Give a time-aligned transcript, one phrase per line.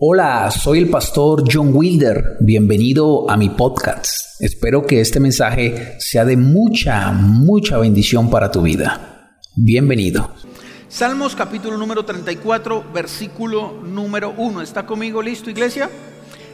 [0.00, 2.36] Hola, soy el pastor John Wilder.
[2.38, 4.40] Bienvenido a mi podcast.
[4.40, 9.32] Espero que este mensaje sea de mucha, mucha bendición para tu vida.
[9.56, 10.32] Bienvenido.
[10.88, 14.62] Salmos capítulo número 34, versículo número 1.
[14.62, 15.90] ¿Está conmigo listo, iglesia?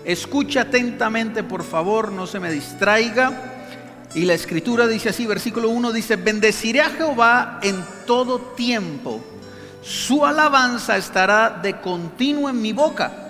[0.07, 4.09] Escucha atentamente, por favor, no se me distraiga.
[4.15, 7.77] Y la escritura dice así, versículo 1 dice, bendeciré a Jehová en
[8.07, 9.21] todo tiempo.
[9.83, 13.24] Su alabanza estará de continuo en mi boca.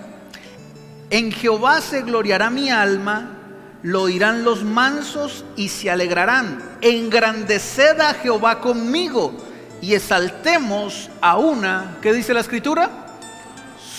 [1.10, 3.38] En Jehová se gloriará mi alma,
[3.82, 6.78] lo oirán los mansos y se alegrarán.
[6.80, 9.34] Engrandeced a Jehová conmigo
[9.80, 12.90] y exaltemos a una, ¿qué dice la escritura?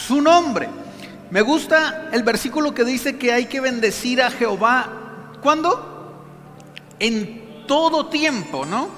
[0.07, 0.67] Su nombre.
[1.29, 5.33] Me gusta el versículo que dice que hay que bendecir a Jehová.
[5.41, 6.13] ¿Cuándo?
[6.99, 8.89] En todo tiempo, ¿no?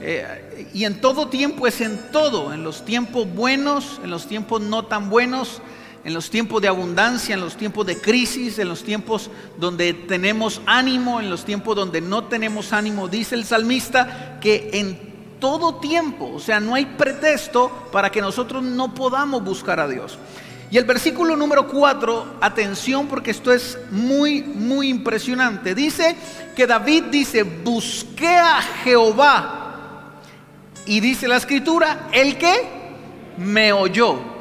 [0.00, 4.60] Eh, y en todo tiempo es en todo, en los tiempos buenos, en los tiempos
[4.60, 5.62] no tan buenos,
[6.04, 10.60] en los tiempos de abundancia, en los tiempos de crisis, en los tiempos donde tenemos
[10.66, 13.08] ánimo, en los tiempos donde no tenemos ánimo.
[13.08, 18.62] Dice el salmista que en todo tiempo, o sea, no hay pretexto para que nosotros
[18.62, 20.18] no podamos buscar a Dios.
[20.70, 25.74] Y el versículo número 4, atención porque esto es muy, muy impresionante.
[25.74, 26.16] Dice
[26.54, 29.60] que David dice, busqué a Jehová.
[30.86, 32.54] Y dice la escritura, el que
[33.38, 34.33] me oyó.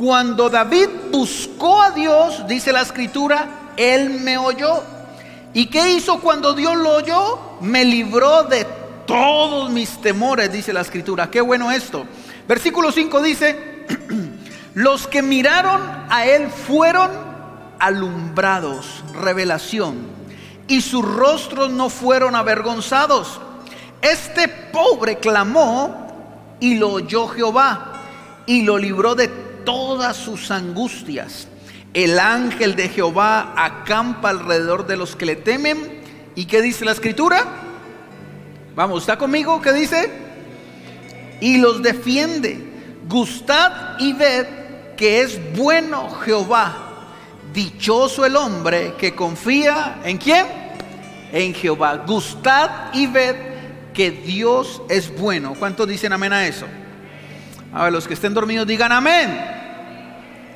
[0.00, 4.82] Cuando David buscó a Dios, dice la escritura, él me oyó.
[5.52, 7.38] ¿Y qué hizo cuando Dios lo oyó?
[7.60, 8.66] Me libró de
[9.04, 11.30] todos mis temores, dice la escritura.
[11.30, 12.06] Qué bueno esto.
[12.48, 13.84] Versículo 5 dice,
[14.74, 17.10] los que miraron a él fueron
[17.78, 19.98] alumbrados, revelación,
[20.66, 23.38] y sus rostros no fueron avergonzados.
[24.00, 27.92] Este pobre clamó y lo oyó Jehová
[28.46, 31.48] y lo libró de todas sus angustias.
[31.92, 36.00] El ángel de Jehová acampa alrededor de los que le temen.
[36.34, 37.44] ¿Y qué dice la escritura?
[38.76, 39.60] Vamos, ¿está conmigo?
[39.60, 40.10] ¿Qué dice?
[41.40, 42.68] Y los defiende.
[43.08, 44.46] Gustad y ved
[44.96, 46.76] que es bueno Jehová.
[47.52, 50.46] Dichoso el hombre que confía en quién?
[51.32, 52.04] En Jehová.
[52.06, 53.34] Gustad y ved
[53.92, 55.54] que Dios es bueno.
[55.58, 56.66] ¿Cuántos dicen amén a eso?
[57.72, 59.38] A ver, los que estén dormidos digan amén.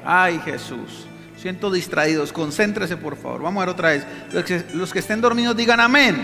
[0.04, 3.42] Ay Jesús, siento distraídos, concéntrese por favor.
[3.42, 4.06] Vamos a ver otra vez.
[4.74, 6.16] Los que, estén dormidos digan amén.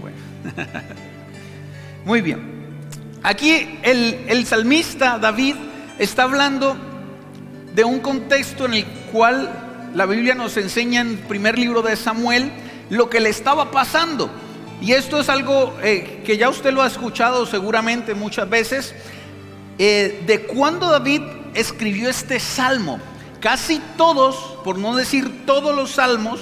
[0.00, 0.16] Bueno.
[2.04, 2.56] Muy bien.
[3.22, 5.56] Aquí el, el salmista David
[5.98, 6.76] está hablando
[7.74, 11.96] de un contexto en el cual la Biblia nos enseña en el primer libro de
[11.96, 12.50] Samuel
[12.90, 14.30] lo que le estaba pasando.
[14.80, 18.94] Y esto es algo eh, que ya usted lo ha escuchado seguramente muchas veces.
[19.78, 21.22] Eh, de cuando David
[21.54, 22.98] escribió este salmo.
[23.40, 26.40] Casi todos, por no decir todos los salmos,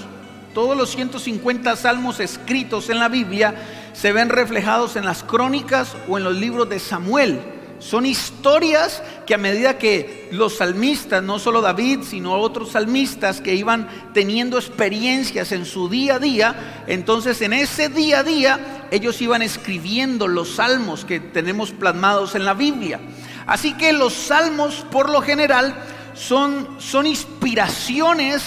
[0.55, 3.55] todos los 150 salmos escritos en la Biblia
[3.93, 7.41] se ven reflejados en las crónicas o en los libros de Samuel.
[7.81, 13.55] Son historias que a medida que los salmistas, no solo David, sino otros salmistas que
[13.55, 19.21] iban teniendo experiencias en su día a día, entonces en ese día a día ellos
[19.21, 23.01] iban escribiendo los salmos que tenemos plasmados en la Biblia.
[23.47, 25.75] Así que los salmos por lo general
[26.15, 28.43] son, son inspiraciones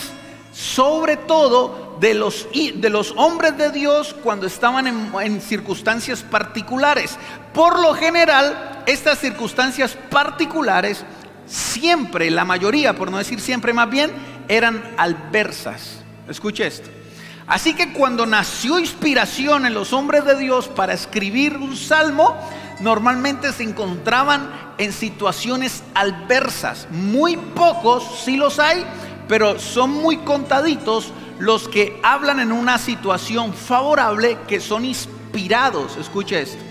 [0.51, 7.17] sobre todo de los, de los hombres de Dios cuando estaban en, en circunstancias particulares.
[7.53, 11.03] Por lo general, estas circunstancias particulares
[11.45, 14.11] siempre, la mayoría, por no decir siempre más bien,
[14.47, 15.99] eran adversas.
[16.27, 16.89] Escuche esto.
[17.47, 22.35] Así que cuando nació inspiración en los hombres de Dios para escribir un salmo,
[22.81, 26.87] normalmente se encontraban en situaciones adversas.
[26.91, 28.85] Muy pocos, sí los hay,
[29.27, 35.97] pero son muy contaditos los que hablan en una situación favorable que son inspirados.
[35.97, 36.63] Escuche esto.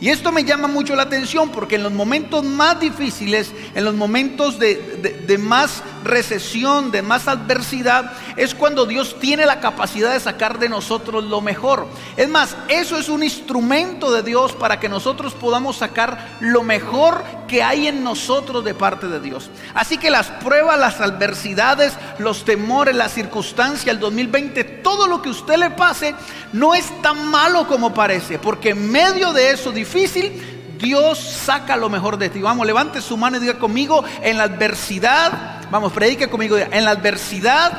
[0.00, 3.94] Y esto me llama mucho la atención porque en los momentos más difíciles, en los
[3.94, 10.58] momentos de, más recesión, de más adversidad, es cuando Dios tiene la capacidad de sacar
[10.58, 11.86] de nosotros lo mejor.
[12.16, 17.22] Es más, eso es un instrumento de Dios para que nosotros podamos sacar lo mejor
[17.48, 19.50] que hay en nosotros de parte de Dios.
[19.74, 25.30] Así que las pruebas, las adversidades, los temores, las circunstancias, el 2020, todo lo que
[25.30, 26.14] usted le pase,
[26.52, 31.88] no es tan malo como parece, porque en medio de eso difícil, Dios saca lo
[31.88, 32.40] mejor de ti.
[32.40, 36.92] Vamos, levante su mano y diga conmigo, en la adversidad, vamos, predique conmigo, en la
[36.92, 37.72] adversidad,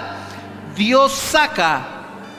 [0.75, 1.87] Dios saca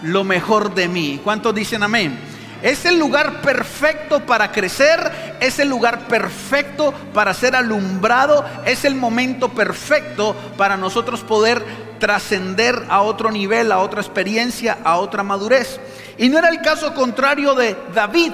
[0.02, 1.20] lo mejor de mí.
[1.22, 2.18] ¿Cuántos dicen amén?
[2.62, 8.94] Es el lugar perfecto para crecer, es el lugar perfecto para ser alumbrado, es el
[8.94, 11.64] momento perfecto para nosotros poder
[11.98, 15.80] trascender a otro nivel, a otra experiencia, a otra madurez.
[16.18, 18.32] Y no era el caso contrario de David.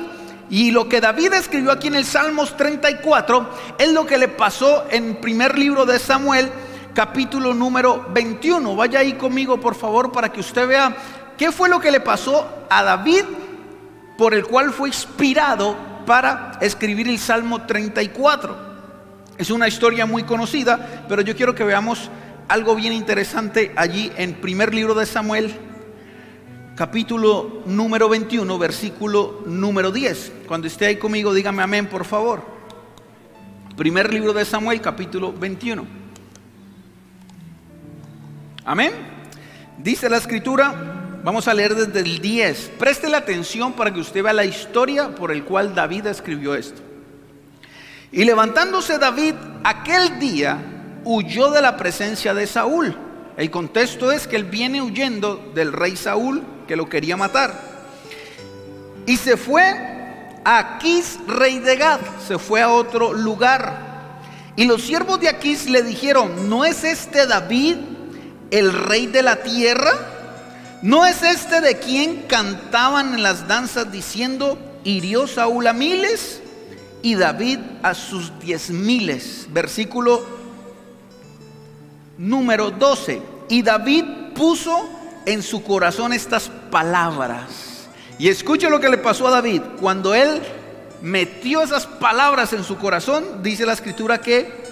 [0.51, 3.49] Y lo que David escribió aquí en el Salmos 34
[3.79, 6.51] es lo que le pasó en primer libro de Samuel,
[6.99, 8.75] capítulo número 21.
[8.75, 10.97] Vaya ahí conmigo, por favor, para que usted vea
[11.37, 13.23] qué fue lo que le pasó a David
[14.17, 18.57] por el cual fue inspirado para escribir el Salmo 34.
[19.39, 22.11] Es una historia muy conocida, pero yo quiero que veamos
[22.49, 25.55] algo bien interesante allí en primer libro de Samuel,
[26.75, 30.33] capítulo número 21, versículo número 10.
[30.49, 32.43] Cuando esté ahí conmigo, dígame amén, por favor.
[33.77, 35.98] Primer libro de Samuel, capítulo 21.
[38.69, 38.93] Amén.
[39.79, 40.75] Dice la escritura,
[41.25, 42.73] vamos a leer desde el 10.
[42.79, 46.83] Preste la atención para que usted vea la historia por el cual David escribió esto.
[48.13, 49.33] Y levantándose David
[49.65, 50.59] aquel día,
[51.03, 52.95] huyó de la presencia de Saúl.
[53.39, 57.59] El contexto es que él viene huyendo del rey Saúl que lo quería matar.
[59.07, 59.65] Y se fue
[60.45, 64.13] a Aquís, rey de Gad, se fue a otro lugar.
[64.57, 67.77] Y los siervos de Aquís le dijeron, ¿no es este David
[68.51, 69.93] el rey de la tierra?
[70.83, 76.41] ¿No es este de quien cantaban en las danzas diciendo, hirió Saúl a miles
[77.03, 79.47] y David a sus diez miles?
[79.51, 80.25] Versículo
[82.17, 83.21] número 12.
[83.49, 84.05] Y David
[84.35, 84.89] puso
[85.27, 87.89] en su corazón estas palabras.
[88.19, 89.63] Y escuche lo que le pasó a David.
[89.81, 90.41] Cuando él
[91.03, 94.69] metió esas palabras en su corazón, dice la escritura que...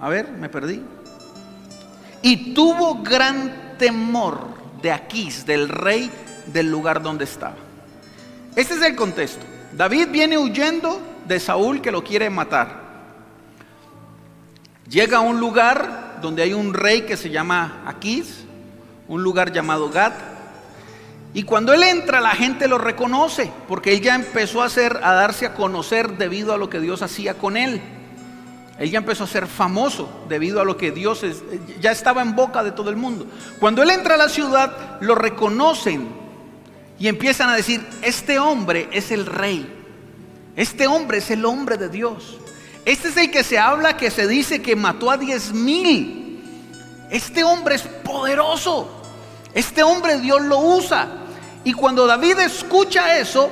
[0.00, 0.82] A ver, me perdí.
[2.28, 4.48] Y tuvo gran temor
[4.82, 6.10] de Aquís, del rey
[6.44, 7.56] del lugar donde estaba.
[8.54, 9.46] Este es el contexto.
[9.72, 12.82] David viene huyendo de Saúl que lo quiere matar.
[14.90, 18.44] Llega a un lugar donde hay un rey que se llama Aquís,
[19.08, 20.12] un lugar llamado Gad.
[21.32, 25.14] Y cuando él entra, la gente lo reconoce, porque él ya empezó a, hacer, a
[25.14, 27.80] darse a conocer debido a lo que Dios hacía con él.
[28.78, 31.24] Él ya empezó a ser famoso debido a lo que Dios
[31.80, 33.26] ya estaba en boca de todo el mundo.
[33.58, 36.08] Cuando él entra a la ciudad, lo reconocen
[36.98, 39.66] y empiezan a decir, este hombre es el rey,
[40.56, 42.38] este hombre es el hombre de Dios.
[42.84, 46.42] Este es el que se habla, que se dice que mató a diez mil.
[47.10, 48.88] Este hombre es poderoso.
[49.52, 51.06] Este hombre Dios lo usa.
[51.64, 53.50] Y cuando David escucha eso,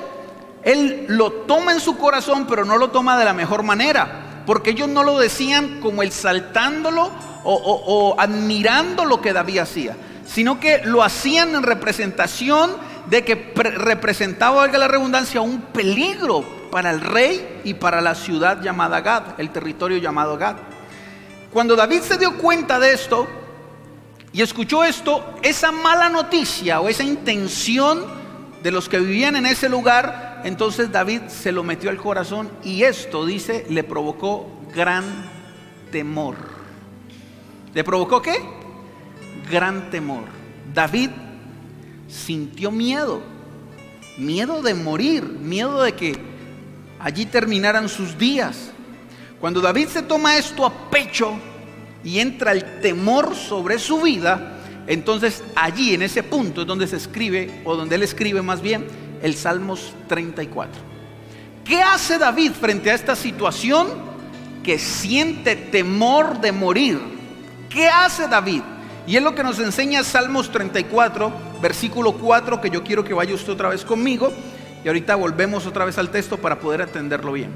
[0.62, 4.25] él lo toma en su corazón, pero no lo toma de la mejor manera.
[4.46, 7.10] Porque ellos no lo decían como exaltándolo
[7.44, 9.96] o, o admirando lo que David hacía,
[10.26, 12.70] sino que lo hacían en representación
[13.08, 18.60] de que representaba, valga la redundancia, un peligro para el rey y para la ciudad
[18.60, 20.56] llamada Gad, el territorio llamado Gad.
[21.52, 23.26] Cuando David se dio cuenta de esto
[24.32, 28.04] y escuchó esto, esa mala noticia o esa intención
[28.62, 32.82] de los que vivían en ese lugar, entonces David se lo metió al corazón y
[32.82, 35.04] esto, dice, le provocó gran
[35.90, 36.36] temor.
[37.74, 38.36] ¿Le provocó qué?
[39.50, 40.24] Gran temor.
[40.72, 41.10] David
[42.08, 43.22] sintió miedo,
[44.18, 46.16] miedo de morir, miedo de que
[46.98, 48.70] allí terminaran sus días.
[49.40, 51.34] Cuando David se toma esto a pecho
[52.02, 56.96] y entra el temor sobre su vida, entonces allí en ese punto es donde se
[56.96, 58.87] escribe, o donde él escribe más bien,
[59.23, 60.80] el Salmos 34.
[61.64, 63.88] ¿Qué hace David frente a esta situación
[64.62, 67.00] que siente temor de morir?
[67.68, 68.62] ¿Qué hace David?
[69.06, 73.35] Y es lo que nos enseña Salmos 34, versículo 4, que yo quiero que vaya
[73.35, 74.32] usted otra vez conmigo.
[74.85, 77.50] Y ahorita volvemos otra vez al texto para poder atenderlo bien.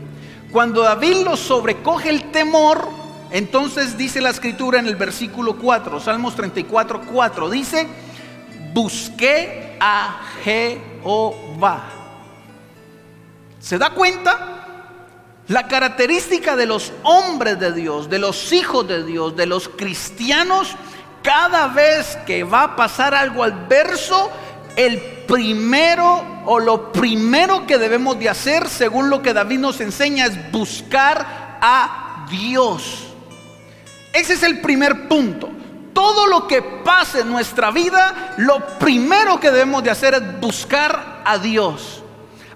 [0.50, 2.88] Cuando David lo sobrecoge el temor,
[3.30, 7.86] entonces dice la escritura en el versículo 4, Salmos 34, 4, dice,
[8.72, 10.89] busqué a Jehová.
[13.60, 14.56] ¿Se da cuenta?
[15.48, 20.76] La característica de los hombres de Dios, de los hijos de Dios, de los cristianos,
[21.22, 24.30] cada vez que va a pasar algo adverso,
[24.76, 30.26] el primero o lo primero que debemos de hacer, según lo que David nos enseña,
[30.26, 33.08] es buscar a Dios.
[34.12, 35.50] Ese es el primer punto.
[36.00, 41.20] Todo lo que pase en nuestra vida, lo primero que debemos de hacer es buscar
[41.26, 42.02] a Dios.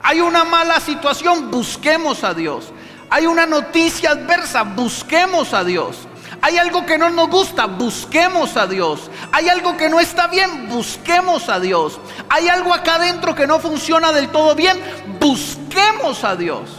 [0.01, 2.73] Hay una mala situación, busquemos a Dios.
[3.11, 6.09] Hay una noticia adversa, busquemos a Dios.
[6.41, 9.11] Hay algo que no nos gusta, busquemos a Dios.
[9.31, 12.01] Hay algo que no está bien, busquemos a Dios.
[12.31, 14.81] Hay algo acá adentro que no funciona del todo bien,
[15.21, 16.71] busquemos a Dios.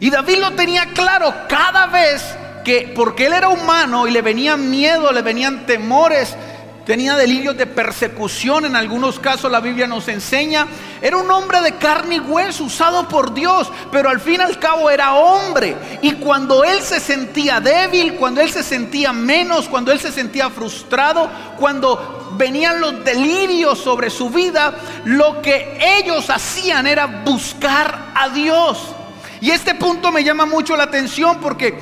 [0.00, 4.70] Y David lo tenía claro cada vez que, porque él era humano y le venían
[4.70, 6.36] miedo, le venían temores,
[6.84, 10.66] tenía delirios de persecución, en algunos casos la Biblia nos enseña,
[11.00, 14.58] era un hombre de carne y hueso, usado por Dios, pero al fin y al
[14.58, 15.76] cabo era hombre.
[16.02, 20.50] Y cuando él se sentía débil, cuando él se sentía menos, cuando él se sentía
[20.50, 28.28] frustrado, cuando venían los delirios sobre su vida, lo que ellos hacían era buscar a
[28.28, 28.78] Dios.
[29.40, 31.76] Y este punto me llama mucho la atención porque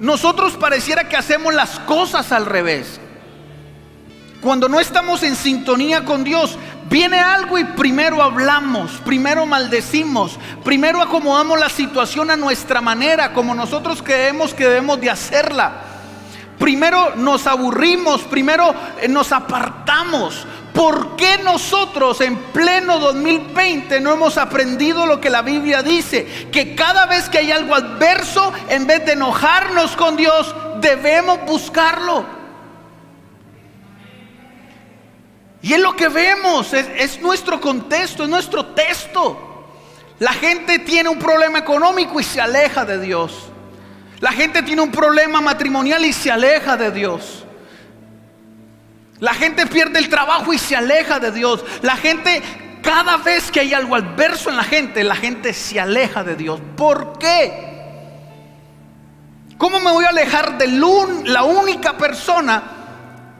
[0.00, 3.00] nosotros pareciera que hacemos las cosas al revés.
[4.40, 11.00] Cuando no estamos en sintonía con Dios, viene algo y primero hablamos, primero maldecimos, primero
[11.00, 15.72] acomodamos la situación a nuestra manera, como nosotros creemos que debemos de hacerla.
[16.58, 20.46] Primero nos aburrimos, primero eh, nos apartamos.
[20.76, 26.26] ¿Por qué nosotros en pleno 2020 no hemos aprendido lo que la Biblia dice?
[26.52, 32.26] Que cada vez que hay algo adverso, en vez de enojarnos con Dios, debemos buscarlo.
[35.62, 39.64] Y es lo que vemos, es, nuestro contexto, es nuestro texto.
[40.18, 43.48] La gente tiene un problema económico y se aleja de Dios.
[44.20, 47.45] La gente tiene un problema matrimonial y se aleja de Dios.
[49.20, 51.64] La gente pierde el trabajo y se aleja de Dios.
[51.82, 52.42] La gente,
[52.82, 56.60] cada vez que hay algo adverso en la gente, la gente se aleja de Dios.
[56.76, 57.74] ¿Por qué?
[59.58, 62.62] ¿Cómo me voy a alejar de la única persona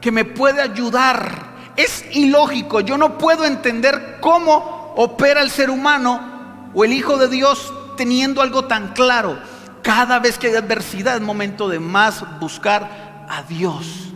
[0.01, 2.81] que me puede ayudar es ilógico.
[2.81, 8.41] Yo no puedo entender cómo opera el ser humano o el Hijo de Dios teniendo
[8.41, 9.39] algo tan claro.
[9.83, 14.06] Cada vez que hay adversidad es momento de más buscar a Dios.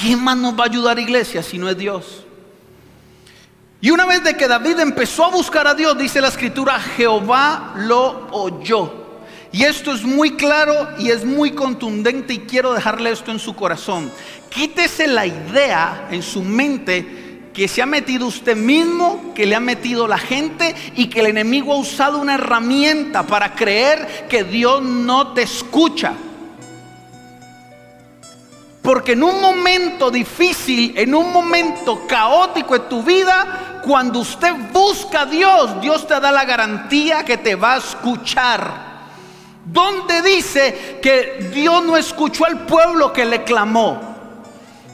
[0.00, 2.24] ¿Quién más nos va a ayudar, iglesia, si no es Dios?
[3.82, 7.74] Y una vez de que David empezó a buscar a Dios, dice la escritura, Jehová
[7.76, 8.92] lo oyó.
[9.52, 13.54] Y esto es muy claro y es muy contundente y quiero dejarle esto en su
[13.54, 14.10] corazón.
[14.48, 19.60] Quítese la idea en su mente que se ha metido usted mismo, que le ha
[19.60, 24.82] metido la gente y que el enemigo ha usado una herramienta para creer que Dios
[24.82, 26.14] no te escucha.
[28.90, 35.20] Porque en un momento difícil, en un momento caótico en tu vida, cuando usted busca
[35.20, 38.90] a Dios, Dios te da la garantía que te va a escuchar.
[39.64, 44.00] ¿Dónde dice que Dios no escuchó al pueblo que le clamó?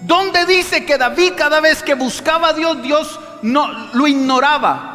[0.03, 4.93] ¿Dónde dice que David cada vez que buscaba a Dios, Dios no lo ignoraba?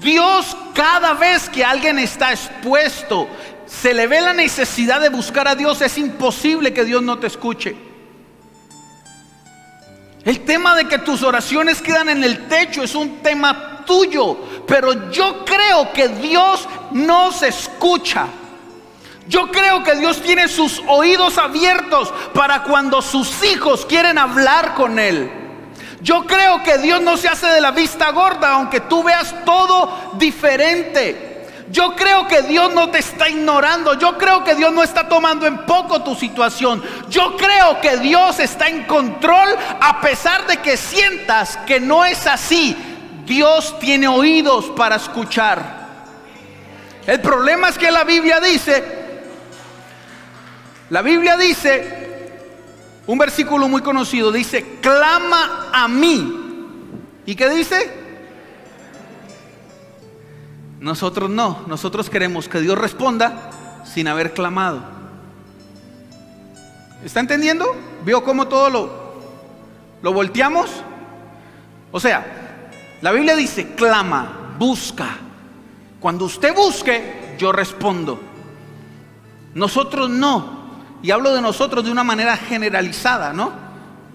[0.00, 3.28] Dios cada vez que alguien está expuesto,
[3.66, 7.26] se le ve la necesidad de buscar a Dios, es imposible que Dios no te
[7.26, 7.76] escuche.
[10.24, 15.10] El tema de que tus oraciones quedan en el techo es un tema tuyo, pero
[15.10, 18.26] yo creo que Dios nos escucha.
[19.28, 24.98] Yo creo que Dios tiene sus oídos abiertos para cuando sus hijos quieren hablar con
[24.98, 25.30] Él.
[26.02, 30.12] Yo creo que Dios no se hace de la vista gorda, aunque tú veas todo
[30.18, 31.31] diferente.
[31.70, 33.94] Yo creo que Dios no te está ignorando.
[33.98, 36.82] Yo creo que Dios no está tomando en poco tu situación.
[37.08, 39.48] Yo creo que Dios está en control
[39.80, 42.76] a pesar de que sientas que no es así.
[43.24, 45.82] Dios tiene oídos para escuchar.
[47.06, 49.02] El problema es que la Biblia dice
[50.92, 52.28] la Biblia dice,
[53.06, 56.38] un versículo muy conocido, dice, clama a mí.
[57.24, 58.01] ¿Y qué dice?
[60.82, 63.52] Nosotros no, nosotros queremos que Dios responda
[63.84, 64.80] sin haber clamado.
[67.04, 67.64] ¿Está entendiendo?
[68.04, 68.90] ¿Vio cómo todo lo,
[70.02, 70.68] lo volteamos?
[71.92, 72.26] O sea,
[73.00, 75.18] la Biblia dice, clama, busca.
[76.00, 78.20] Cuando usted busque, yo respondo.
[79.54, 80.62] Nosotros no.
[81.00, 83.52] Y hablo de nosotros de una manera generalizada, ¿no?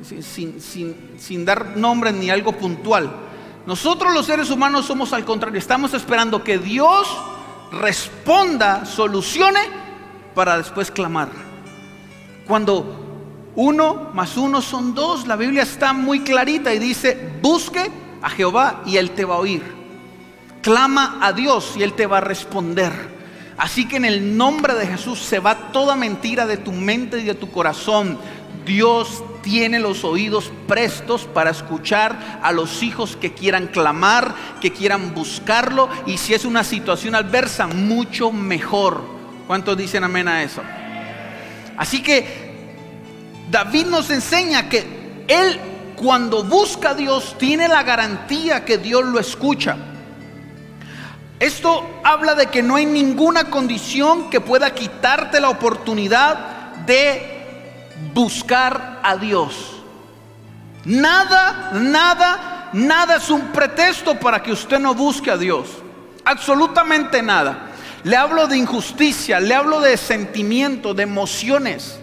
[0.03, 3.26] Sin, dar nombre ni algo puntual.
[3.67, 7.05] Nosotros los seres humanos somos al contrario, estamos esperando que Dios
[7.69, 9.59] responda, solucione
[10.33, 11.27] para después clamar.
[12.47, 18.29] Cuando uno más uno son dos, la Biblia está muy clarita y dice, busque a
[18.29, 19.63] Jehová y Él te va a oír.
[20.61, 22.93] Clama a Dios y Él te va a responder.
[23.57, 27.25] Así que en el nombre de Jesús se va toda mentira de tu mente y
[27.25, 28.17] de tu corazón.
[28.65, 35.13] Dios tiene los oídos prestos para escuchar a los hijos que quieran clamar, que quieran
[35.13, 39.01] buscarlo y si es una situación adversa, mucho mejor.
[39.47, 40.61] ¿Cuántos dicen amén a eso?
[41.77, 42.57] Así que
[43.49, 44.85] David nos enseña que
[45.29, 45.61] él
[45.95, 49.77] cuando busca a Dios tiene la garantía que Dios lo escucha.
[51.39, 57.36] Esto habla de que no hay ninguna condición que pueda quitarte la oportunidad de
[58.13, 59.81] buscar a Dios.
[60.85, 65.67] Nada, nada, nada es un pretexto para que usted no busque a Dios.
[66.23, 67.71] Absolutamente nada.
[68.03, 71.99] Le hablo de injusticia, le hablo de sentimientos, de emociones,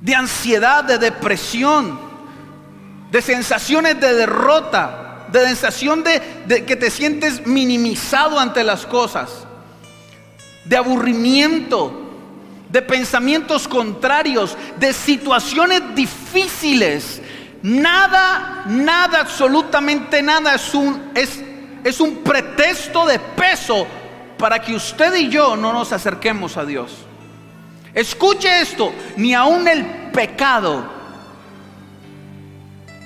[0.00, 1.98] de ansiedad, de depresión,
[3.10, 9.46] de sensaciones de derrota, de sensación de, que te sientes minimizado ante las cosas,
[10.64, 12.07] de aburrimiento,
[12.70, 17.20] de pensamientos contrarios, de situaciones difíciles.
[17.62, 21.42] Nada, nada, absolutamente nada es un, es,
[21.82, 23.86] es un pretexto de peso
[24.38, 27.04] para que usted y yo no nos acerquemos a Dios.
[27.94, 30.88] Escuche esto, ni aun el pecado,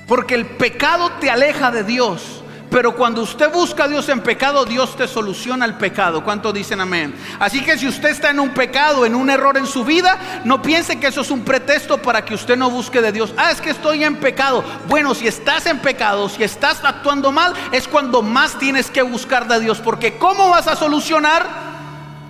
[0.06, 2.41] porque el pecado te aleja de Dios.
[2.72, 6.24] Pero cuando usted busca a Dios en pecado, Dios te soluciona el pecado.
[6.24, 7.14] ¿Cuánto dicen amén?
[7.38, 10.62] Así que si usted está en un pecado, en un error en su vida, no
[10.62, 13.34] piense que eso es un pretexto para que usted no busque de Dios.
[13.36, 14.64] Ah, es que estoy en pecado.
[14.88, 19.46] Bueno, si estás en pecado, si estás actuando mal, es cuando más tienes que buscar
[19.46, 19.78] de Dios.
[19.78, 21.46] Porque ¿cómo vas a solucionar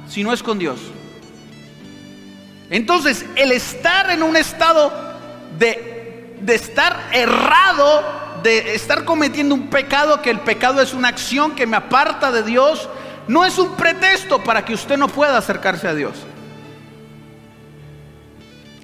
[0.09, 0.81] si no es con Dios?
[2.69, 4.93] Entonces, el estar en un estado
[5.57, 11.55] de, de estar errado de estar cometiendo un pecado, que el pecado es una acción
[11.55, 12.89] que me aparta de Dios,
[13.29, 16.15] no es un pretexto para que usted no pueda acercarse a Dios.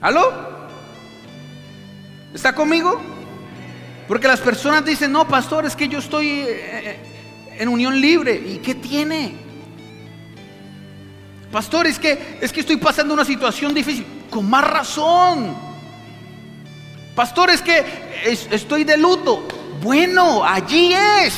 [0.01, 0.33] ¿Aló?
[2.33, 3.01] ¿Está conmigo?
[4.07, 8.35] Porque las personas dicen, no, pastor, es que yo estoy eh, eh, en unión libre.
[8.35, 9.35] ¿Y qué tiene?
[11.51, 14.07] Pastor, es que, es que estoy pasando una situación difícil.
[14.31, 15.68] Con más razón.
[17.19, 17.85] Pastor, es que
[18.49, 19.43] estoy de luto.
[19.83, 21.35] Bueno, allí es.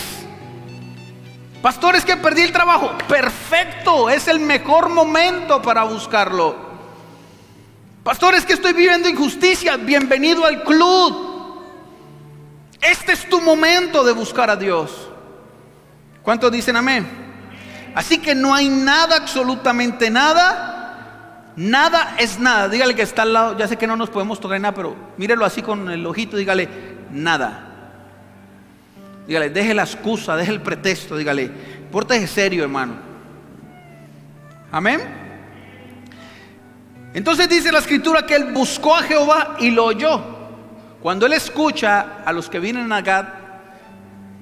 [1.62, 2.99] Pastor, es que perdí el trabajo.
[3.08, 6.54] Perfecto, es el mejor momento para buscarlo.
[8.04, 9.78] Pastor, es que estoy viviendo injusticia.
[9.78, 11.62] Bienvenido al club.
[12.82, 15.08] Este es tu momento de buscar a Dios.
[16.23, 17.08] ¿Cuántos dicen amén?
[17.95, 20.79] Así que no hay nada, absolutamente nada
[21.60, 22.70] Nada es nada.
[22.70, 23.58] Dígale que está al lado.
[23.58, 26.38] Ya sé que no nos podemos tocar nada, pero mírelo así con el ojito.
[26.38, 26.66] Dígale,
[27.12, 27.66] nada.
[29.26, 31.18] Dígale, deje la excusa, deje el pretexto.
[31.18, 31.50] Dígale,
[31.92, 32.94] pórtese serio, hermano.
[34.73, 35.02] Amén.
[37.12, 40.18] Entonces dice la escritura que él buscó a Jehová y lo oyó.
[41.02, 43.26] Cuando él escucha a los que vienen a Gad,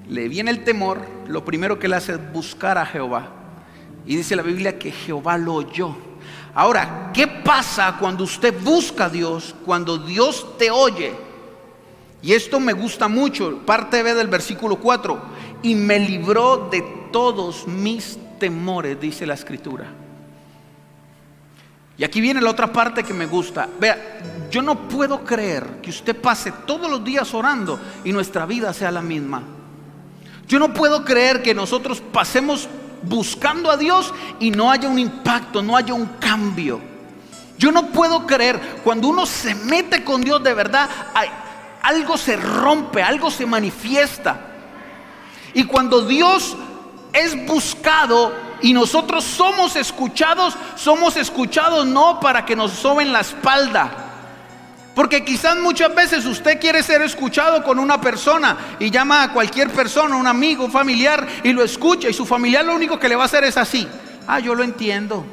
[0.09, 1.00] le viene el temor.
[1.26, 3.31] Lo primero que él hace es buscar a Jehová.
[4.07, 6.08] Y dice la Biblia que Jehová lo oyó.
[6.59, 11.14] Ahora, ¿qué pasa cuando usted busca a Dios, cuando Dios te oye?
[12.21, 15.23] Y esto me gusta mucho, parte B del versículo 4,
[15.62, 19.87] y me libró de todos mis temores, dice la escritura.
[21.97, 23.68] Y aquí viene la otra parte que me gusta.
[23.79, 28.73] Vea, yo no puedo creer que usted pase todos los días orando y nuestra vida
[28.73, 29.44] sea la misma.
[30.49, 32.68] Yo no puedo creer que nosotros pasemos
[33.03, 36.81] buscando a Dios y no haya un impacto, no haya un cambio.
[37.59, 40.89] Yo no puedo creer, cuando uno se mete con Dios de verdad,
[41.83, 44.41] algo se rompe, algo se manifiesta.
[45.55, 46.57] Y cuando Dios
[47.13, 54.08] es buscado y nosotros somos escuchados, somos escuchados no para que nos soben la espalda
[54.99, 59.71] porque quizás muchas veces usted quiere ser escuchado con una persona y llama a cualquier
[59.71, 63.15] persona, un amigo, un familiar, y lo escucha y su familiar lo único que le
[63.15, 63.87] va a hacer es así.
[64.27, 65.25] Ah, yo lo entiendo.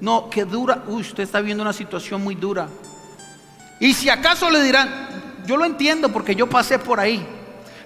[0.00, 0.84] No, que dura.
[0.86, 2.66] Uy, usted está viendo una situación muy dura.
[3.78, 7.28] Y si acaso le dirán, yo lo entiendo porque yo pasé por ahí.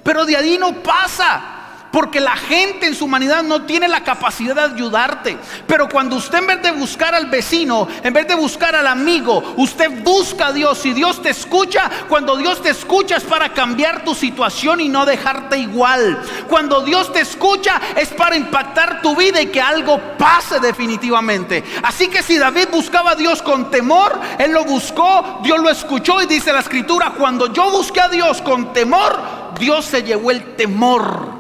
[0.04, 1.57] Pero de ahí no pasa.
[1.98, 5.36] Porque la gente en su humanidad no tiene la capacidad de ayudarte.
[5.66, 9.42] Pero cuando usted en vez de buscar al vecino, en vez de buscar al amigo,
[9.56, 14.04] usted busca a Dios y Dios te escucha, cuando Dios te escucha es para cambiar
[14.04, 16.22] tu situación y no dejarte igual.
[16.46, 21.64] Cuando Dios te escucha es para impactar tu vida y que algo pase definitivamente.
[21.82, 26.22] Así que si David buscaba a Dios con temor, él lo buscó, Dios lo escuchó
[26.22, 29.18] y dice la escritura, cuando yo busqué a Dios con temor,
[29.58, 31.37] Dios se llevó el temor.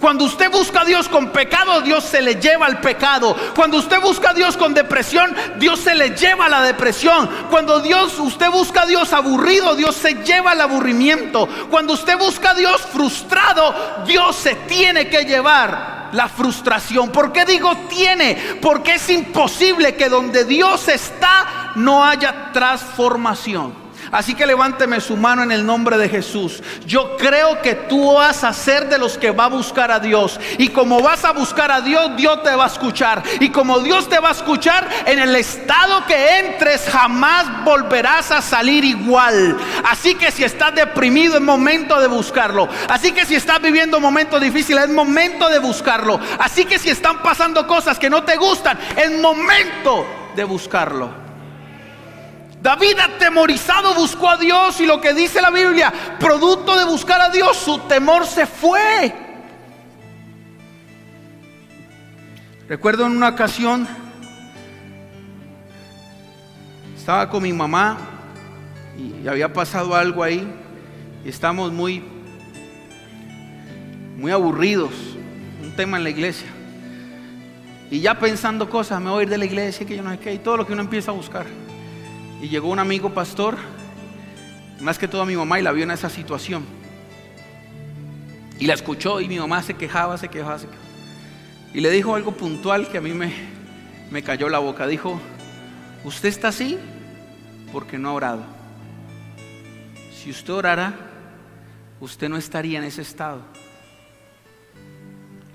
[0.00, 3.36] Cuando usted busca a Dios con pecado, Dios se le lleva al pecado.
[3.54, 7.28] Cuando usted busca a Dios con depresión, Dios se le lleva a la depresión.
[7.50, 11.46] Cuando Dios, usted busca a Dios aburrido, Dios se lleva al aburrimiento.
[11.70, 13.74] Cuando usted busca a Dios frustrado,
[14.06, 17.10] Dios se tiene que llevar la frustración.
[17.10, 18.58] ¿Por qué digo tiene?
[18.62, 23.79] Porque es imposible que donde Dios está no haya transformación.
[24.12, 26.62] Así que levánteme su mano en el nombre de Jesús.
[26.84, 30.40] Yo creo que tú vas a ser de los que va a buscar a Dios.
[30.58, 33.22] Y como vas a buscar a Dios, Dios te va a escuchar.
[33.38, 38.42] Y como Dios te va a escuchar, en el estado que entres jamás volverás a
[38.42, 39.56] salir igual.
[39.88, 42.68] Así que si estás deprimido es momento de buscarlo.
[42.88, 46.18] Así que si estás viviendo momentos difíciles es momento de buscarlo.
[46.38, 51.29] Así que si están pasando cosas que no te gustan es momento de buscarlo.
[52.62, 57.30] David atemorizado buscó a Dios y lo que dice la Biblia, producto de buscar a
[57.30, 59.14] Dios, su temor se fue.
[62.68, 63.88] Recuerdo en una ocasión,
[66.96, 67.96] estaba con mi mamá
[68.96, 70.46] y había pasado algo ahí
[71.24, 72.04] y estamos muy,
[74.18, 74.92] muy aburridos,
[75.62, 76.48] un tema en la iglesia.
[77.90, 80.18] Y ya pensando cosas, me voy a ir de la iglesia, que yo no sé
[80.18, 81.46] qué, y todo lo que uno empieza a buscar.
[82.42, 83.58] Y llegó un amigo pastor,
[84.80, 86.64] más que todo a mi mamá, y la vio en esa situación.
[88.58, 90.84] Y la escuchó y mi mamá se quejaba, se quejaba, se quejaba.
[91.72, 93.32] Y le dijo algo puntual que a mí me,
[94.10, 94.86] me cayó la boca.
[94.86, 95.20] Dijo,
[96.04, 96.78] usted está así
[97.72, 98.42] porque no ha orado.
[100.14, 100.94] Si usted orara,
[102.00, 103.42] usted no estaría en ese estado.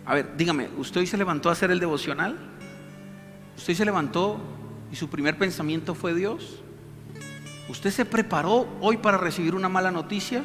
[0.05, 2.37] A ver, dígame, ¿usted hoy se levantó a hacer el devocional?
[3.57, 4.39] ¿Usted se levantó
[4.91, 6.61] y su primer pensamiento fue Dios?
[7.67, 10.43] ¿Usted se preparó hoy para recibir una mala noticia?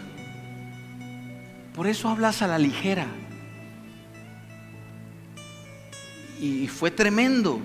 [1.74, 3.06] Por eso hablas a la ligera.
[6.40, 7.60] Y fue tremendo.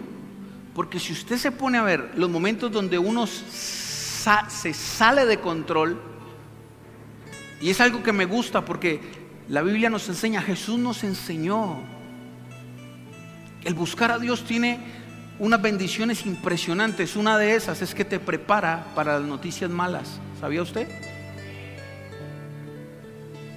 [0.73, 6.01] Porque si usted se pone a ver los momentos donde uno se sale de control,
[7.61, 8.99] y es algo que me gusta porque
[9.47, 11.77] la Biblia nos enseña, Jesús nos enseñó.
[13.63, 14.79] El buscar a Dios tiene
[15.39, 17.15] unas bendiciones impresionantes.
[17.15, 20.19] Una de esas es que te prepara para las noticias malas.
[20.39, 20.87] ¿Sabía usted?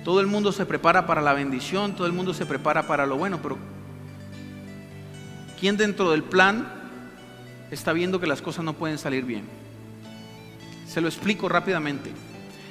[0.04, 3.16] Todo el mundo se prepara para la bendición, todo el mundo se prepara para lo
[3.16, 3.58] bueno, pero
[5.60, 6.66] ¿quién dentro del plan
[7.70, 9.44] está viendo que las cosas no pueden salir bien?
[10.86, 12.10] Se lo explico rápidamente.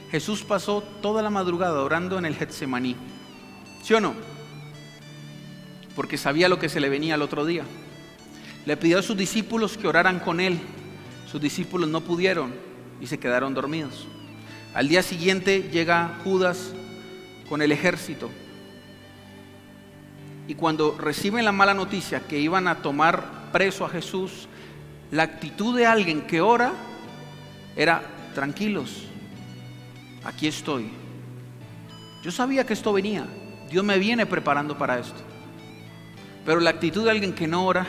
[0.10, 2.96] Jesús pasó toda la madrugada orando en el Getsemaní.
[3.84, 4.16] ¿Sí o no?
[5.96, 7.66] Porque sabía lo que se le venía al otro día.
[8.68, 10.60] Le pidió a sus discípulos que oraran con él.
[11.32, 12.54] Sus discípulos no pudieron
[13.00, 14.06] y se quedaron dormidos.
[14.74, 16.74] Al día siguiente llega Judas
[17.48, 18.30] con el ejército.
[20.50, 24.50] Y cuando reciben la mala noticia que iban a tomar preso a Jesús,
[25.12, 26.74] la actitud de alguien que ora
[27.74, 28.02] era,
[28.36, 29.04] tranquilos,
[30.26, 30.90] aquí estoy.
[32.22, 33.26] Yo sabía que esto venía,
[33.72, 35.22] Dios me viene preparando para esto.
[36.46, 37.88] Pero la actitud de alguien que no ora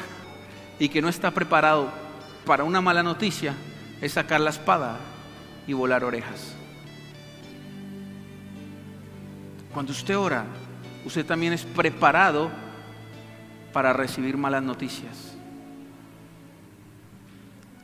[0.78, 1.90] y que no está preparado
[2.44, 3.54] para una mala noticia
[4.00, 4.98] es sacar la espada
[5.66, 6.54] y volar orejas.
[9.72, 10.44] Cuando usted ora,
[11.04, 12.50] usted también es preparado
[13.72, 15.34] para recibir malas noticias.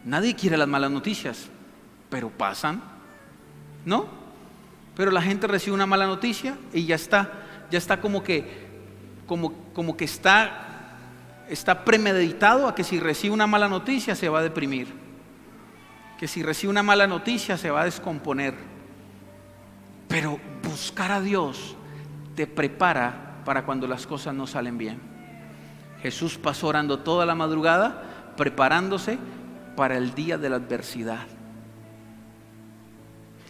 [0.05, 1.49] Nadie quiere las malas noticias,
[2.11, 2.83] pero pasan,
[3.85, 4.07] ¿no?
[4.97, 7.33] Pero la gente recibe una mala noticia y ya está,
[7.71, 8.67] ya está como que,
[9.27, 10.74] como, como que está
[11.49, 14.89] está premeditado a que si recibe una mala noticia se va a deprimir,
[16.19, 18.55] que si recibe una mala noticia se va a descomponer.
[20.09, 21.77] Pero buscar a Dios
[22.35, 25.01] te prepara para cuando las cosas no salen bien.
[26.03, 29.19] Jesús pasó orando toda la madrugada, preparándose
[29.77, 31.27] para el día de la adversidad.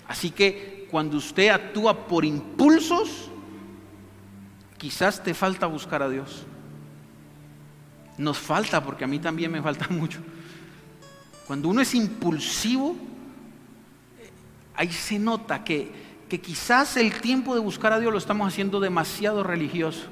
[0.07, 3.31] Así que cuando usted actúa por impulsos,
[4.79, 6.47] quizás te falta buscar a Dios.
[8.17, 10.21] Nos falta, porque a mí también me falta mucho.
[11.47, 12.97] Cuando uno es impulsivo,
[14.75, 15.91] ahí se nota que,
[16.29, 20.07] que quizás el tiempo de buscar a Dios lo estamos haciendo demasiado religioso,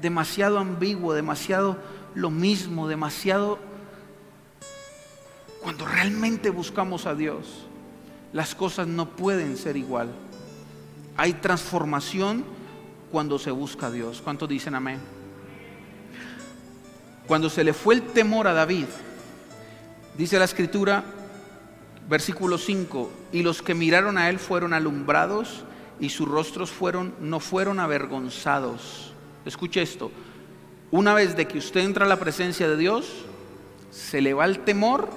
[0.00, 1.78] demasiado ambiguo, demasiado
[2.14, 3.58] lo mismo, demasiado...
[5.62, 7.66] Cuando realmente buscamos a Dios,
[8.34, 10.12] las cosas no pueden ser igual.
[11.16, 12.44] Hay transformación
[13.10, 14.20] cuando se busca a Dios.
[14.20, 15.00] ¿Cuántos dicen amén?
[17.26, 18.84] Cuando se le fue el temor a David,
[20.16, 21.02] dice la escritura,
[22.08, 25.64] versículo 5, y los que miraron a él fueron alumbrados
[25.98, 29.14] y sus rostros fueron, no fueron avergonzados.
[29.46, 30.10] Escuche esto,
[30.90, 33.06] una vez de que usted entra a la presencia de Dios,
[33.90, 35.08] se le va el temor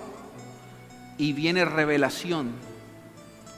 [1.17, 2.51] y viene revelación.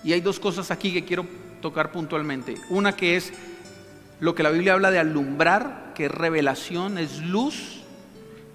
[0.04, 1.28] Y hay dos cosas aquí que quiero
[1.62, 2.56] tocar puntualmente.
[2.70, 3.32] Una que es
[4.20, 7.79] lo que la Biblia habla de alumbrar, que es revelación, es luz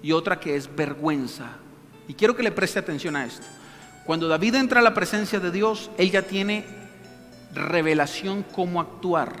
[0.05, 1.53] y otra que es vergüenza.
[2.07, 3.47] Y quiero que le preste atención a esto.
[4.05, 6.63] Cuando David entra a la presencia de Dios, él ya tiene
[7.55, 9.33] revelación cómo actuar.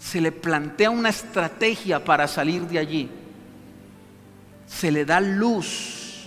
[0.00, 3.10] Se le plantea una estrategia para salir de allí.
[4.68, 6.26] Se le da luz.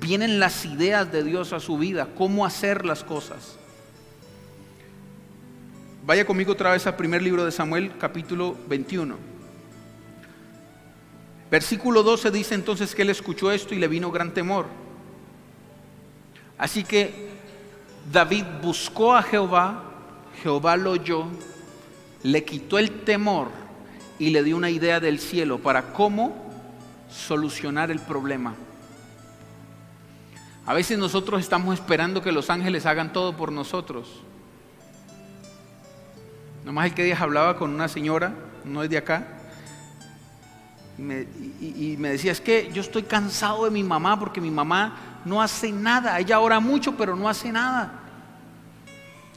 [0.00, 3.58] Vienen las ideas de Dios a su vida, cómo hacer las cosas.
[6.06, 9.33] Vaya conmigo otra vez al primer libro de Samuel, capítulo 21.
[11.54, 14.66] Versículo 12 dice entonces que él escuchó esto y le vino gran temor.
[16.58, 17.28] Así que
[18.10, 19.84] David buscó a Jehová,
[20.42, 21.26] Jehová lo oyó,
[22.24, 23.50] le quitó el temor
[24.18, 26.34] y le dio una idea del cielo para cómo
[27.08, 28.56] solucionar el problema.
[30.66, 34.08] A veces nosotros estamos esperando que los ángeles hagan todo por nosotros.
[36.64, 39.43] Nomás el que día hablaba con una señora, no es de acá,
[40.96, 45.42] y me, decía, es que yo estoy cansado de mi mamá porque mi mamá no
[45.42, 46.18] hace nada.
[46.20, 48.00] Ella ora mucho, pero no hace nada.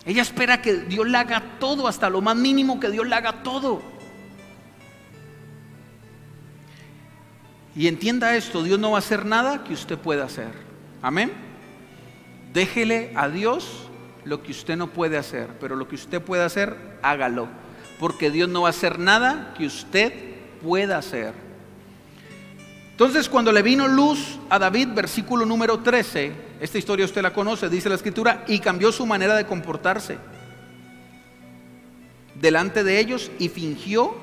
[0.06, 3.44] Ella espera que Dios le haga todo, hasta lo más mínimo que Dios le haga
[3.44, 3.82] todo.
[7.76, 10.52] Y entienda esto, Dios no va a hacer nada que usted pueda hacer.
[11.02, 11.32] Amén.
[12.54, 13.90] Déjele a Dios
[14.24, 17.48] lo que usted no puede hacer, pero lo que usted puede hacer, hágalo.
[18.00, 20.14] Porque Dios no va a hacer nada que usted
[20.62, 21.47] pueda hacer.
[22.98, 27.70] Entonces cuando le vino luz a David, versículo número 13, esta historia usted la conoce,
[27.70, 30.18] dice la escritura, y cambió su manera de comportarse
[32.34, 34.16] delante de ellos y fingió,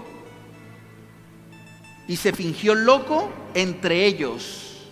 [2.09, 4.89] y se fingió loco entre ellos.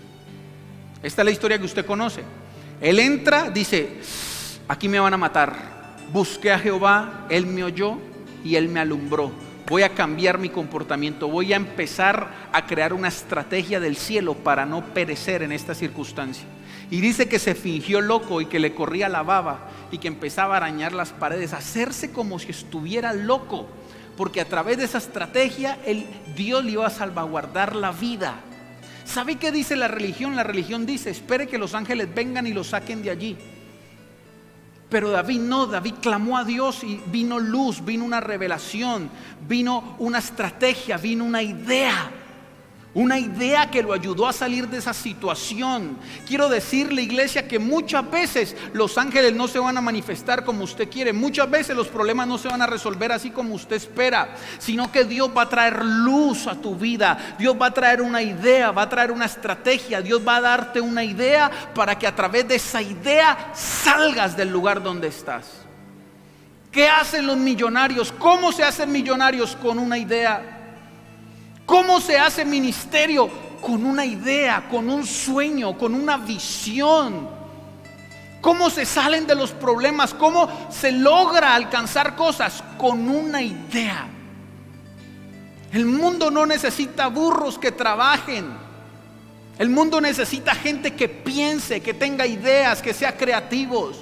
[1.03, 2.23] Esta es la historia que usted conoce.
[2.81, 3.97] Él entra, dice,
[4.69, 5.97] aquí me van a matar.
[6.13, 7.99] Busqué a Jehová, Él me oyó
[8.45, 9.33] y Él me alumbró.
[9.73, 14.67] Voy a cambiar mi comportamiento, voy a empezar a crear una estrategia del cielo para
[14.67, 16.45] no perecer en esta circunstancia.
[16.91, 20.53] Y dice que se fingió loco y que le corría la baba y que empezaba
[20.53, 23.67] a arañar las paredes, hacerse como si estuviera loco,
[24.15, 26.05] porque a través de esa estrategia el
[26.37, 28.35] Dios le iba a salvaguardar la vida.
[29.07, 30.37] ¿Sabe qué dice la religión?
[30.37, 33.39] La religión dice, espere que los ángeles vengan y lo saquen de allí.
[34.93, 39.09] Pero David no, David clamó a Dios y vino luz, vino una revelación,
[39.49, 42.11] vino una estrategia, vino una idea.
[42.95, 45.97] Una idea que lo ayudó a salir de esa situación.
[46.29, 50.91] Quiero decirle, iglesia, que muchas veces los ángeles no se van a manifestar como usted
[50.91, 51.15] quiere.
[51.15, 54.35] Muchas veces los problemas no se van a resolver así como usted espera.
[54.59, 57.37] Sino que Dios va a traer luz a tu vida.
[57.39, 60.03] Dios va a traer una idea, va a traer una estrategia.
[60.03, 64.51] Dios va a darte una idea para que a través de esa idea salgas del
[64.51, 65.47] lugar donde estás.
[66.71, 68.13] ¿Qué hacen los millonarios?
[68.19, 70.52] ¿Cómo se hacen millonarios con una idea?
[71.67, 73.29] ¿Cómo se hace ministerio?
[73.61, 77.29] Con una idea, con un sueño, con una visión.
[78.41, 80.13] ¿Cómo se salen de los problemas?
[80.15, 82.63] ¿Cómo se logra alcanzar cosas?
[82.77, 84.09] Con una idea.
[85.73, 88.53] El mundo no necesita burros que trabajen.
[89.59, 93.97] El mundo necesita gente que piense, que tenga ideas, que sea creativos.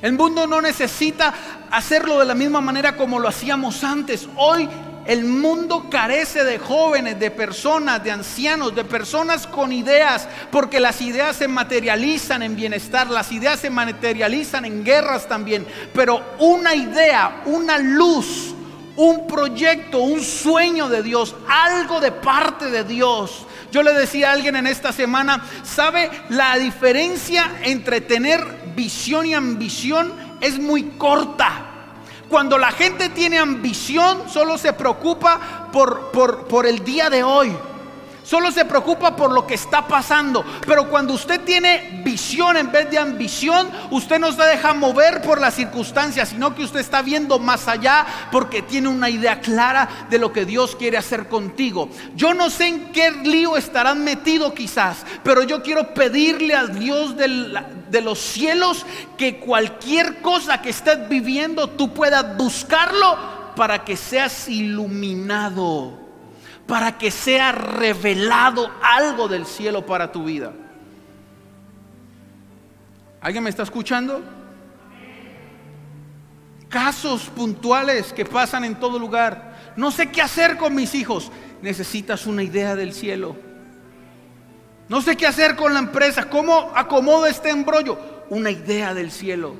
[0.00, 1.34] El mundo no necesita
[1.70, 4.28] hacerlo de la misma manera como lo hacíamos antes.
[4.36, 4.68] Hoy
[5.06, 11.00] el mundo carece de jóvenes, de personas, de ancianos, de personas con ideas, porque las
[11.00, 17.42] ideas se materializan en bienestar, las ideas se materializan en guerras también, pero una idea,
[17.46, 18.54] una luz,
[18.96, 23.46] un proyecto, un sueño de Dios, algo de parte de Dios.
[23.72, 28.44] Yo le decía a alguien en esta semana, ¿sabe la diferencia entre tener
[28.76, 30.12] visión y ambición?
[30.40, 31.71] Es muy corta.
[32.32, 37.54] Cuando la gente tiene ambición, solo se preocupa por, por, por el día de hoy.
[38.24, 40.44] Solo se preocupa por lo que está pasando.
[40.66, 45.40] Pero cuando usted tiene visión en vez de ambición, usted no se deja mover por
[45.40, 50.18] las circunstancias, sino que usted está viendo más allá porque tiene una idea clara de
[50.18, 51.88] lo que Dios quiere hacer contigo.
[52.14, 57.16] Yo no sé en qué lío estarán metido quizás, pero yo quiero pedirle al Dios
[57.16, 64.48] de los cielos que cualquier cosa que estés viviendo, tú puedas buscarlo para que seas
[64.48, 66.01] iluminado
[66.66, 70.52] para que sea revelado algo del cielo para tu vida.
[73.20, 74.20] ¿Alguien me está escuchando?
[76.68, 79.74] Casos puntuales que pasan en todo lugar.
[79.76, 81.30] No sé qué hacer con mis hijos.
[81.60, 83.36] Necesitas una idea del cielo.
[84.88, 86.28] No sé qué hacer con la empresa.
[86.28, 87.98] ¿Cómo acomodo este embrollo?
[88.30, 89.54] Una idea del cielo.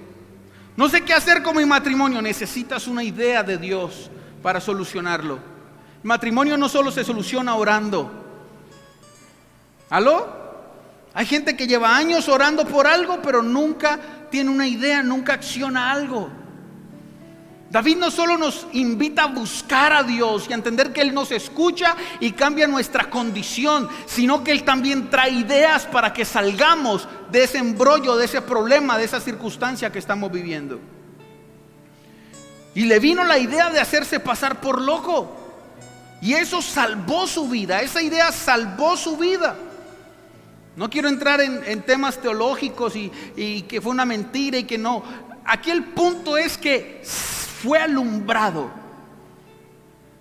[0.77, 2.21] No sé qué hacer con mi matrimonio.
[2.21, 4.11] Necesitas una idea de Dios
[4.43, 5.52] para solucionarlo.
[6.03, 8.11] Matrimonio no solo se soluciona orando.
[9.91, 10.43] ¿Aló?
[11.15, 13.99] Hay gente que lleva años orando por algo, pero nunca
[14.31, 16.31] tiene una idea, nunca acciona algo.
[17.71, 21.31] David no solo nos invita a buscar a Dios y a entender que Él nos
[21.31, 27.45] escucha y cambia nuestra condición, sino que Él también trae ideas para que salgamos de
[27.45, 30.81] ese embrollo, de ese problema, de esa circunstancia que estamos viviendo.
[32.75, 35.42] Y le vino la idea de hacerse pasar por loco.
[36.23, 39.57] Y eso salvó su vida, esa idea salvó su vida.
[40.77, 45.03] No quiero entrar en, temas teológicos y, y que fue una mentira y que no.
[45.45, 48.71] Aquí el punto es que fue alumbrado.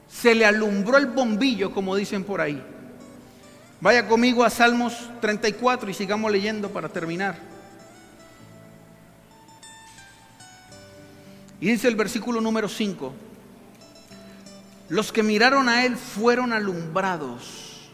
[0.09, 2.61] Se le alumbró el bombillo, como dicen por ahí.
[3.79, 7.37] Vaya conmigo a Salmos 34 y sigamos leyendo para terminar.
[11.59, 13.13] Y dice el versículo número 5,
[14.91, 17.89] los que miraron a Él fueron alumbrados,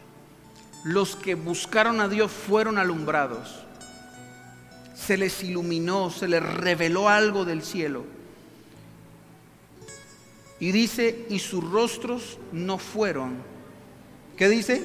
[0.83, 3.63] los que buscaron a Dios fueron alumbrados,
[4.95, 8.03] se les iluminó, se les reveló algo del cielo.
[10.59, 13.35] Y dice, y sus rostros no fueron,
[14.35, 14.81] ¿qué dice?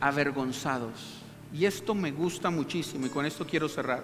[0.00, 1.20] Avergonzados.
[1.52, 4.02] Y esto me gusta muchísimo y con esto quiero cerrar.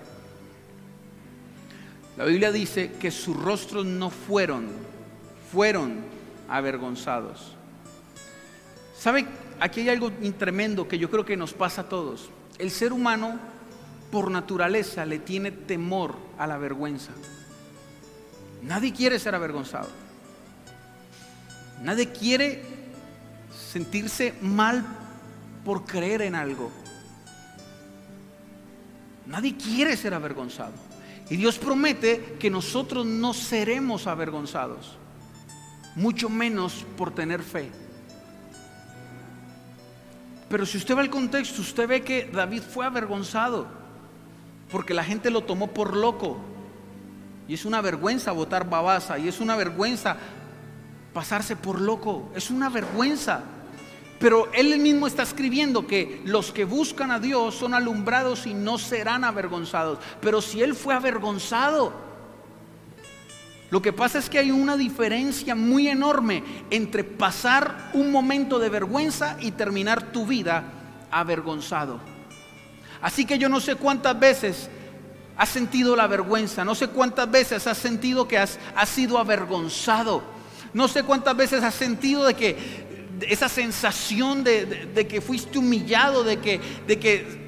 [2.18, 4.68] La Biblia dice que sus rostros no fueron,
[5.50, 6.12] fueron
[6.52, 7.56] avergonzados.
[8.96, 9.26] ¿Sabe?
[9.58, 12.30] Aquí hay algo tremendo que yo creo que nos pasa a todos.
[12.58, 13.38] El ser humano,
[14.10, 17.12] por naturaleza, le tiene temor a la vergüenza.
[18.62, 19.88] Nadie quiere ser avergonzado.
[21.82, 22.62] Nadie quiere
[23.72, 24.84] sentirse mal
[25.64, 26.70] por creer en algo.
[29.26, 30.72] Nadie quiere ser avergonzado.
[31.30, 34.98] Y Dios promete que nosotros no seremos avergonzados,
[35.94, 37.70] mucho menos por tener fe.
[40.48, 43.66] Pero si usted va al contexto, usted ve que David fue avergonzado
[44.70, 46.38] porque la gente lo tomó por loco.
[47.46, 50.16] Y es una vergüenza votar babasa, y es una vergüenza
[51.12, 52.31] pasarse por loco.
[52.35, 53.42] Es una vergüenza.
[54.18, 58.78] Pero él mismo está escribiendo que los que buscan a Dios son alumbrados y no
[58.78, 59.98] serán avergonzados.
[60.20, 61.92] Pero si él fue avergonzado,
[63.72, 68.68] lo que pasa es que hay una diferencia muy enorme entre pasar un momento de
[68.68, 70.64] vergüenza y terminar tu vida
[71.11, 71.98] avergonzado.
[73.00, 74.68] Así que yo no sé cuántas veces
[75.38, 80.22] has sentido la vergüenza, no sé cuántas veces has sentido que has, sido avergonzado.
[80.74, 86.40] No sé cuántas veces has sentido de que esa sensación de, que fuiste humillado, de
[86.40, 87.41] que, de que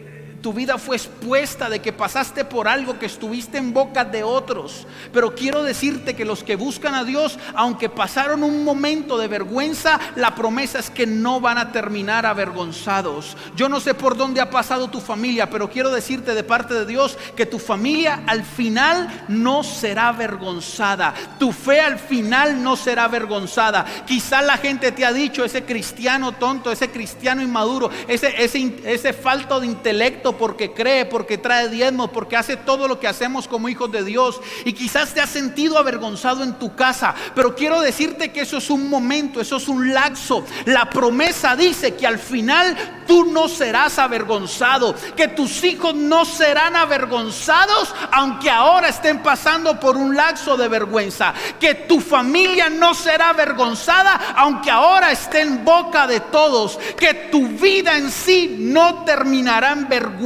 [0.45, 4.87] tu vida fue expuesta, de que pasaste por algo, que estuviste en boca de otros.
[5.11, 9.99] Pero quiero decirte que los que buscan a Dios, aunque pasaron un momento de vergüenza,
[10.17, 13.39] la promesa es que no van a terminar avergonzados.
[13.57, 16.85] Yo no sé por dónde ha pasado tu familia, pero quiero decirte de parte de
[16.85, 21.15] Dios que tu familia al final no será avergonzada.
[21.39, 23.87] Tu fe al final no será avergonzada.
[24.07, 29.15] Quizá la gente te ha dicho, ese cristiano tonto, ese cristiano inmaduro, ese, ese, ese
[29.15, 33.69] falto de intelecto porque cree, porque trae diezmos, porque hace todo lo que hacemos como
[33.69, 34.41] hijos de Dios.
[34.65, 38.71] Y quizás te has sentido avergonzado en tu casa, pero quiero decirte que eso es
[38.71, 40.45] un momento, eso es un laxo.
[40.67, 46.77] La promesa dice que al final tú no serás avergonzado, que tus hijos no serán
[46.77, 53.31] avergonzados, aunque ahora estén pasando por un laxo de vergüenza, que tu familia no será
[53.31, 59.73] avergonzada, aunque ahora esté en boca de todos, que tu vida en sí no terminará
[59.73, 60.24] en vergüenza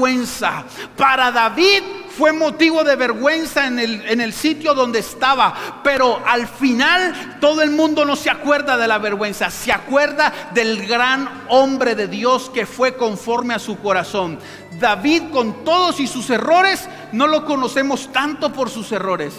[0.96, 1.82] para David
[2.16, 7.62] fue motivo de vergüenza en el, en el sitio donde estaba, pero al final todo
[7.62, 12.50] el mundo no se acuerda de la vergüenza, se acuerda del gran hombre de Dios
[12.52, 14.38] que fue conforme a su corazón.
[14.80, 19.34] David con todos y sus errores, no lo conocemos tanto por sus errores,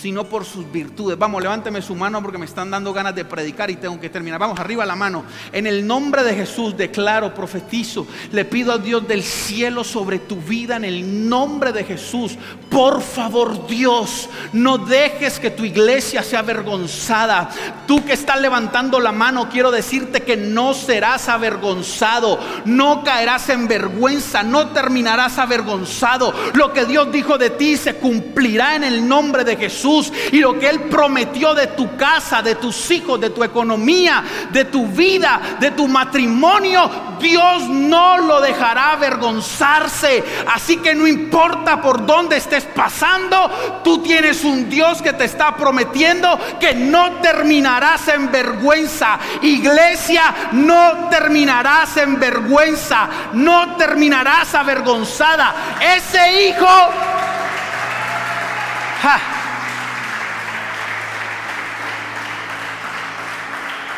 [0.00, 1.18] sino por sus virtudes.
[1.18, 4.38] Vamos, levánteme su mano porque me están dando ganas de predicar y tengo que terminar.
[4.38, 5.24] Vamos, arriba la mano.
[5.52, 10.36] En el nombre de Jesús declaro, profetizo, le pido a Dios del cielo sobre tu
[10.36, 12.36] vida, en el nombre de Jesús.
[12.70, 17.50] Por favor, Dios, no dejes que tu iglesia sea avergonzada.
[17.86, 23.68] Tú que estás levantando la mano, quiero decirte que no serás avergonzado, no caerás en
[23.68, 26.34] vergüenza, no terminarás avergonzado.
[26.54, 29.83] Lo que Dios dijo de ti se cumplirá en el nombre de Jesús
[30.32, 34.64] Y lo que Él prometió de tu casa, de tus hijos, de tu economía, de
[34.64, 40.24] tu vida, de tu matrimonio, Dios no lo dejará avergonzarse.
[40.52, 43.50] Así que no importa por dónde estés pasando,
[43.84, 49.18] tú tienes un Dios que te está prometiendo que no terminarás en vergüenza.
[49.42, 55.54] Iglesia, no terminarás en vergüenza, no terminarás avergonzada.
[55.80, 56.68] Ese hijo...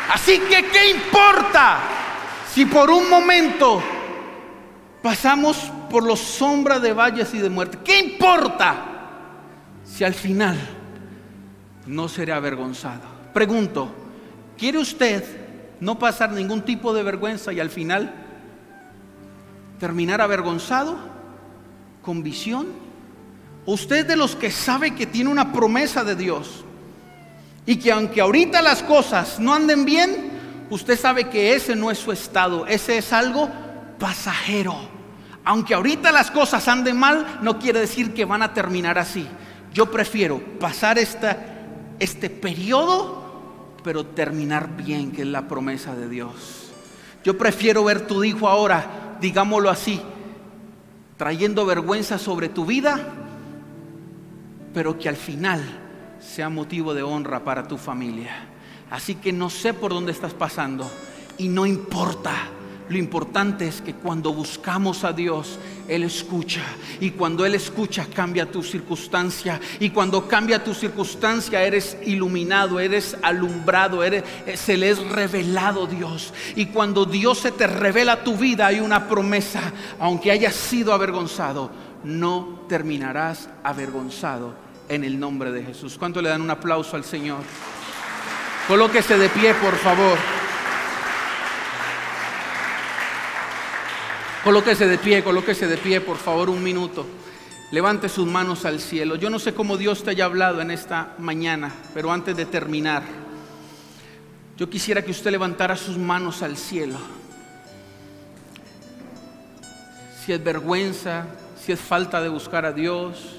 [0.09, 1.79] Así que, ¿qué importa
[2.53, 3.81] si por un momento
[5.01, 7.79] pasamos por los sombras de valles y de muerte?
[7.83, 8.75] ¿Qué importa
[9.83, 10.57] si al final
[11.85, 13.01] no seré avergonzado?
[13.33, 13.93] Pregunto,
[14.57, 15.23] ¿quiere usted
[15.79, 18.13] no pasar ningún tipo de vergüenza y al final
[19.79, 20.97] terminar avergonzado?
[22.01, 22.67] ¿Con visión?
[23.65, 26.63] Usted de los que sabe que tiene una promesa de Dios
[27.67, 30.31] y que aunque ahorita las cosas no anden bien,
[30.69, 33.49] usted sabe que ese no es su estado, ese es algo
[33.99, 34.73] pasajero.
[35.43, 39.27] Aunque ahorita las cosas anden mal, no quiere decir que van a terminar así.
[39.73, 46.71] Yo prefiero pasar este periodo, pero terminar bien, que es la promesa de Dios.
[47.25, 50.01] Yo prefiero ver tu hijo ahora, digámoslo así,
[51.17, 52.97] trayendo vergüenza sobre tu vida,
[54.73, 55.61] pero que al final
[56.27, 58.45] sea motivo de honra para tu familia.
[58.91, 60.89] Así que no sé por dónde estás pasando
[61.37, 62.33] y no importa.
[62.89, 65.59] Lo importante es que cuando buscamos a Dios,
[65.89, 66.61] Él escucha.
[67.01, 69.59] Y cuando Él escucha, cambia tu circunstancia.
[69.81, 74.23] Y cuando cambia tu circunstancia, eres iluminado, eres alumbrado, eres,
[74.55, 76.33] se le es revelado Dios.
[76.55, 79.73] Y cuando Dios se te revela tu vida, hay una promesa.
[79.99, 81.69] Aunque hayas sido avergonzado,
[82.05, 85.97] no terminarás avergonzado en el nombre de Jesús.
[85.97, 87.39] ¿Cuánto le dan un aplauso al Señor?
[88.67, 90.17] Colóquese de pie, por favor.
[94.43, 97.05] Colóquese de pie, colóquese de pie, por favor, un minuto.
[97.71, 99.15] Levante sus manos al cielo.
[99.15, 103.03] Yo no sé cómo Dios te haya hablado en esta mañana, pero antes de terminar,
[104.55, 106.97] yo quisiera que usted levantara sus manos al cielo.
[110.25, 111.25] Si es vergüenza,
[111.61, 113.36] si es falta de buscar a Dios,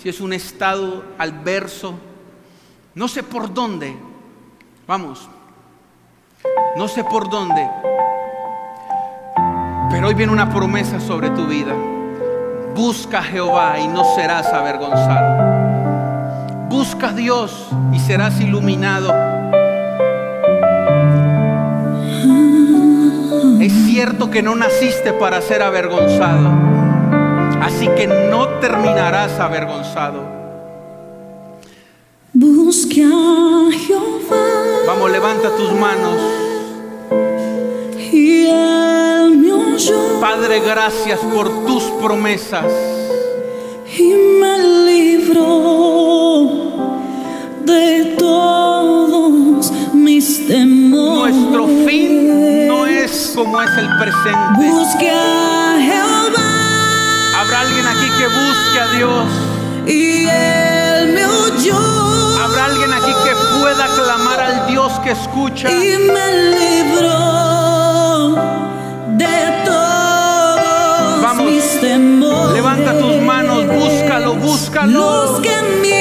[0.00, 1.94] si es un estado adverso,
[2.94, 3.96] no sé por dónde,
[4.86, 5.28] vamos,
[6.76, 7.68] no sé por dónde,
[9.90, 11.74] pero hoy viene una promesa sobre tu vida.
[12.74, 16.68] Busca a Jehová y no serás avergonzado.
[16.68, 19.12] Busca a Dios y serás iluminado.
[23.60, 26.77] Es cierto que no naciste para ser avergonzado.
[27.68, 30.24] Así que no terminarás avergonzado.
[32.32, 34.46] Busque a Jehová.
[34.86, 36.16] Vamos, levanta tus manos.
[38.10, 40.18] Y él me oyó.
[40.18, 42.72] Padre, gracias por tus promesas.
[43.98, 46.48] Y me libró
[47.66, 51.36] de todos mis temores.
[51.36, 54.70] Nuestro fin no es como es el presente.
[54.70, 55.57] Busque a Jehová.
[57.48, 59.24] Habrá alguien aquí que busque a Dios.
[59.86, 61.78] Y él me oyó.
[62.44, 65.70] Habrá alguien aquí que pueda clamar al Dios que escucha.
[65.70, 68.34] Y me libró
[69.16, 71.46] de todos Vamos.
[71.46, 72.52] mis temores.
[72.52, 75.40] Levanta tus manos, búscalo, búscalo.
[75.40, 75.97] Que miraron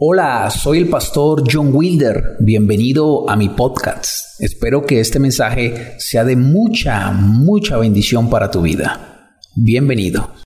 [0.00, 2.36] Hola, soy el pastor John Wilder.
[2.40, 4.40] Bienvenido a mi podcast.
[4.40, 9.30] Espero que este mensaje sea de mucha, mucha bendición para tu vida.
[9.54, 10.34] Bienvenido.